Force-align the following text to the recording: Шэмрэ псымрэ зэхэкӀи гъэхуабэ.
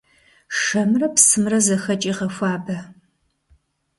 Шэмрэ 0.59 1.07
псымрэ 1.13 1.59
зэхэкӀи 1.65 2.11
гъэхуабэ. 2.17 2.77